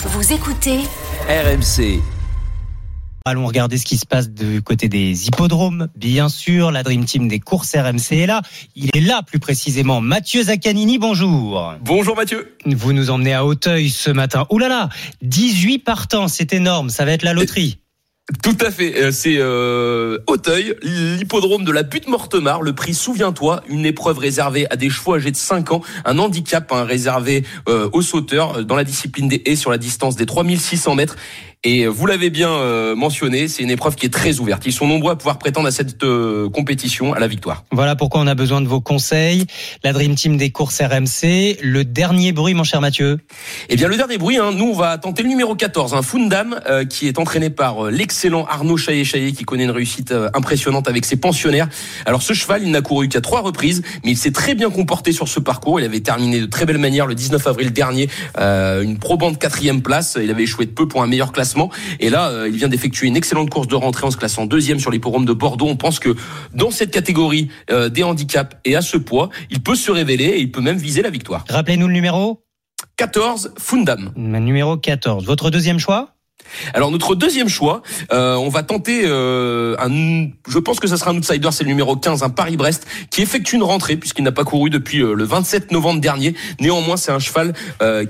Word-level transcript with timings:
Vous 0.00 0.32
écoutez 0.32 0.78
RMC. 1.28 2.00
Allons 3.24 3.46
regarder 3.46 3.78
ce 3.78 3.84
qui 3.84 3.96
se 3.96 4.06
passe 4.06 4.30
du 4.30 4.62
côté 4.62 4.88
des 4.88 5.26
hippodromes. 5.26 5.88
Bien 5.96 6.28
sûr, 6.28 6.70
la 6.70 6.84
Dream 6.84 7.04
Team 7.04 7.26
des 7.26 7.40
courses 7.40 7.74
RMC 7.74 8.12
est 8.12 8.26
là. 8.26 8.42
Il 8.76 8.90
est 8.94 9.00
là 9.00 9.22
plus 9.26 9.40
précisément. 9.40 10.00
Mathieu 10.00 10.44
Zaccanini, 10.44 10.98
bonjour. 10.98 11.74
Bonjour 11.82 12.14
Mathieu. 12.14 12.56
Vous 12.64 12.92
nous 12.92 13.10
emmenez 13.10 13.34
à 13.34 13.44
Auteuil 13.44 13.90
ce 13.90 14.10
matin. 14.10 14.46
Ouh 14.50 14.58
là 14.58 14.68
là, 14.68 14.88
18 15.22 15.80
partants, 15.80 16.28
c'est 16.28 16.52
énorme. 16.52 16.90
Ça 16.90 17.04
va 17.04 17.10
être 17.10 17.24
la 17.24 17.32
loterie. 17.32 17.80
Tout 18.42 18.58
à 18.60 18.70
fait. 18.70 18.94
Euh, 19.00 19.10
C'est 19.10 19.36
euh, 19.38 20.18
Auteuil, 20.26 20.74
l'hippodrome 20.82 21.64
de 21.64 21.72
la 21.72 21.82
butte 21.82 22.08
Mortemar. 22.08 22.60
Le 22.60 22.74
prix, 22.74 22.92
souviens-toi, 22.92 23.62
une 23.68 23.86
épreuve 23.86 24.18
réservée 24.18 24.66
à 24.70 24.76
des 24.76 24.90
chevaux 24.90 25.14
âgés 25.14 25.30
de 25.30 25.36
5 25.36 25.72
ans. 25.72 25.80
Un 26.04 26.18
handicap 26.18 26.70
hein, 26.72 26.84
réservé 26.84 27.44
euh, 27.68 27.88
aux 27.92 28.02
sauteurs 28.02 28.58
euh, 28.58 28.62
dans 28.64 28.76
la 28.76 28.84
discipline 28.84 29.28
des 29.28 29.42
haies 29.46 29.56
sur 29.56 29.70
la 29.70 29.78
distance 29.78 30.14
des 30.16 30.26
3600 30.26 30.94
mètres. 30.94 31.16
Et 31.64 31.88
vous 31.88 32.06
l'avez 32.06 32.30
bien 32.30 32.50
euh, 32.50 32.94
mentionné, 32.94 33.48
c'est 33.48 33.64
une 33.64 33.70
épreuve 33.70 33.96
qui 33.96 34.06
est 34.06 34.12
très 34.12 34.38
ouverte. 34.38 34.64
Ils 34.64 34.72
sont 34.72 34.86
nombreux 34.86 35.10
à 35.10 35.16
pouvoir 35.16 35.38
prétendre 35.38 35.66
à 35.66 35.72
cette 35.72 36.04
euh, 36.04 36.48
compétition, 36.48 37.14
à 37.14 37.18
la 37.18 37.26
victoire. 37.26 37.64
Voilà 37.72 37.96
pourquoi 37.96 38.20
on 38.20 38.28
a 38.28 38.36
besoin 38.36 38.60
de 38.60 38.68
vos 38.68 38.80
conseils. 38.80 39.44
La 39.82 39.92
Dream 39.92 40.14
Team 40.14 40.36
des 40.36 40.50
courses 40.50 40.80
RMC. 40.80 41.58
Le 41.60 41.82
dernier 41.84 42.30
bruit, 42.30 42.54
mon 42.54 42.62
cher 42.62 42.80
Mathieu. 42.80 43.18
Eh 43.68 43.74
bien, 43.74 43.88
le 43.88 43.96
dernier 43.96 44.18
bruit, 44.18 44.36
hein, 44.36 44.52
nous, 44.54 44.66
on 44.66 44.72
va 44.72 44.98
tenter 44.98 45.24
le 45.24 45.30
numéro 45.30 45.56
14, 45.56 45.94
un 45.94 46.02
Fundam, 46.02 46.60
euh, 46.68 46.84
qui 46.84 47.08
est 47.08 47.18
entraîné 47.18 47.50
par 47.50 47.86
euh, 47.86 47.90
l'excellent 48.18 48.46
Arnaud 48.46 48.76
Chaillet-Chaillet, 48.76 49.30
qui 49.30 49.44
connaît 49.44 49.62
une 49.62 49.70
réussite 49.70 50.10
euh, 50.10 50.28
impressionnante 50.34 50.88
avec 50.88 51.04
ses 51.04 51.14
pensionnaires. 51.14 51.68
Alors, 52.04 52.20
ce 52.20 52.32
cheval, 52.32 52.64
il 52.64 52.70
n'a 52.72 52.82
couru 52.82 53.08
qu'à 53.08 53.20
trois 53.20 53.42
reprises, 53.42 53.82
mais 54.04 54.10
il 54.10 54.16
s'est 54.16 54.32
très 54.32 54.56
bien 54.56 54.70
comporté 54.70 55.12
sur 55.12 55.28
ce 55.28 55.38
parcours. 55.38 55.78
Il 55.78 55.86
avait 55.86 56.00
terminé 56.00 56.40
de 56.40 56.46
très 56.46 56.66
belle 56.66 56.78
manière 56.78 57.06
le 57.06 57.14
19 57.14 57.46
avril 57.46 57.72
dernier, 57.72 58.08
euh, 58.36 58.82
une 58.82 58.98
probante 58.98 59.38
quatrième 59.38 59.82
place. 59.82 60.18
Il 60.20 60.32
avait 60.32 60.42
échoué 60.42 60.66
de 60.66 60.72
peu 60.72 60.88
pour 60.88 61.00
un 61.04 61.06
meilleur 61.06 61.30
classement. 61.30 61.70
Et 62.00 62.10
là, 62.10 62.30
euh, 62.30 62.48
il 62.48 62.56
vient 62.56 62.66
d'effectuer 62.66 63.06
une 63.06 63.16
excellente 63.16 63.50
course 63.50 63.68
de 63.68 63.76
rentrée 63.76 64.04
en 64.04 64.10
se 64.10 64.16
classant 64.16 64.46
deuxième 64.46 64.80
sur 64.80 64.90
l'hippodrome 64.90 65.24
de 65.24 65.32
Bordeaux. 65.32 65.68
On 65.68 65.76
pense 65.76 66.00
que 66.00 66.16
dans 66.52 66.72
cette 66.72 66.90
catégorie 66.90 67.50
euh, 67.70 67.88
des 67.88 68.02
handicaps 68.02 68.56
et 68.64 68.74
à 68.74 68.82
ce 68.82 68.96
poids, 68.96 69.28
il 69.48 69.62
peut 69.62 69.76
se 69.76 69.92
révéler 69.92 70.24
et 70.24 70.40
il 70.40 70.50
peut 70.50 70.60
même 70.60 70.78
viser 70.78 71.02
la 71.02 71.10
victoire. 71.10 71.44
Rappelez-nous 71.48 71.86
le 71.86 71.94
numéro 71.94 72.42
14, 72.96 73.54
Fundam. 73.58 74.10
Numéro 74.16 74.76
14. 74.76 75.24
Votre 75.24 75.50
deuxième 75.50 75.78
choix? 75.78 76.17
Alors 76.74 76.90
notre 76.90 77.14
deuxième 77.14 77.48
choix, 77.48 77.82
euh, 78.12 78.36
on 78.36 78.48
va 78.48 78.62
tenter 78.62 79.02
euh, 79.04 79.76
un, 79.78 80.28
je 80.48 80.58
pense 80.58 80.80
que 80.80 80.86
ça 80.86 80.96
sera 80.96 81.10
un 81.10 81.16
outsider, 81.16 81.48
c'est 81.52 81.64
le 81.64 81.70
numéro 81.70 81.96
15, 81.96 82.22
un 82.22 82.30
Paris-Brest, 82.30 82.86
qui 83.10 83.22
effectue 83.22 83.56
une 83.56 83.62
rentrée 83.62 83.96
puisqu'il 83.96 84.24
n'a 84.24 84.32
pas 84.32 84.44
couru 84.44 84.70
depuis 84.70 85.02
euh, 85.02 85.14
le 85.14 85.24
27 85.24 85.72
novembre 85.72 86.00
dernier. 86.00 86.34
Néanmoins, 86.60 86.96
c'est 86.96 87.12
un 87.12 87.18
cheval 87.18 87.52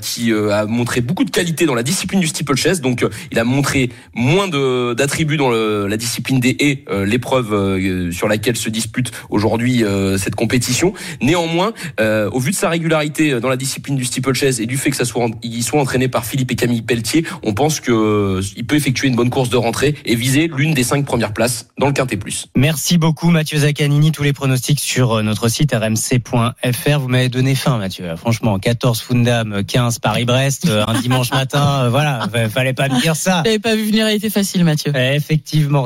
qui 0.00 0.32
a 0.32 0.66
montré 0.66 1.00
beaucoup 1.00 1.24
de 1.24 1.30
qualité 1.30 1.66
dans 1.66 1.74
la 1.74 1.82
discipline 1.82 2.20
du 2.20 2.26
steeplechase, 2.26 2.80
donc 2.80 3.02
euh, 3.02 3.10
il 3.30 3.38
a 3.38 3.44
montré 3.44 3.90
moins 4.14 4.48
de 4.48 4.94
d'attributs 4.94 5.36
dans 5.36 5.50
la 5.50 5.96
discipline 5.96 6.40
des 6.40 6.56
haies, 6.60 6.84
l'épreuve 7.04 8.10
sur 8.12 8.28
laquelle 8.28 8.56
se 8.56 8.68
dispute 8.68 9.10
aujourd'hui 9.30 9.84
cette 10.16 10.34
compétition. 10.34 10.92
Néanmoins, 11.20 11.72
au 12.00 12.40
vu 12.40 12.50
de 12.50 12.56
sa 12.56 12.68
régularité 12.68 13.40
dans 13.40 13.48
la 13.48 13.56
discipline 13.56 13.96
du 13.96 14.04
steeplechase 14.04 14.60
et 14.60 14.66
du 14.66 14.76
fait 14.76 14.90
que 14.90 14.96
ça 14.96 15.04
soit 15.04 15.26
il 15.42 15.62
soit 15.62 15.80
entraîné 15.80 16.08
par 16.08 16.24
Philippe 16.24 16.52
et 16.52 16.56
Camille 16.56 16.82
Pelletier, 16.82 17.24
on 17.42 17.54
pense 17.54 17.80
que 17.80 17.90
euh, 18.36 18.42
il 18.56 18.66
peut 18.66 18.76
effectuer 18.76 19.08
une 19.08 19.16
bonne 19.16 19.30
course 19.30 19.48
de 19.48 19.56
rentrée 19.56 19.94
et 20.04 20.14
viser 20.14 20.48
l'une 20.54 20.74
des 20.74 20.82
cinq 20.84 21.04
premières 21.04 21.32
places 21.32 21.68
dans 21.78 21.86
le 21.86 21.92
Quintet 21.92 22.16
Plus. 22.16 22.46
Merci 22.56 22.98
beaucoup 22.98 23.30
Mathieu 23.30 23.58
Zaccanini. 23.58 24.12
Tous 24.12 24.22
les 24.22 24.32
pronostics 24.32 24.80
sur 24.80 25.18
euh, 25.18 25.22
notre 25.22 25.48
site 25.48 25.72
rmc.fr. 25.74 26.98
Vous 27.00 27.08
m'avez 27.08 27.28
donné 27.28 27.54
faim 27.54 27.78
Mathieu. 27.78 28.14
Franchement, 28.16 28.58
14 28.58 29.00
Fundam, 29.00 29.62
15 29.64 29.98
Paris-Brest, 29.98 30.66
euh, 30.68 30.84
un 30.86 31.00
dimanche 31.00 31.30
matin. 31.30 31.84
euh, 31.84 31.90
Voilà, 31.90 32.26
fallait 32.52 32.72
pas 32.72 32.88
me 32.88 33.00
dire 33.00 33.16
ça. 33.16 33.42
J'avais 33.44 33.58
pas 33.58 33.74
vu 33.74 33.84
venir, 33.86 34.08
il 34.10 34.16
était 34.16 34.30
facile, 34.30 34.64
Mathieu. 34.64 34.92
Effectivement. 34.96 35.84